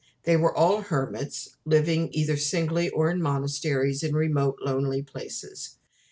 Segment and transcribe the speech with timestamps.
[0.23, 5.75] They were all hermits, living either singly or in monasteries in remote lonely places.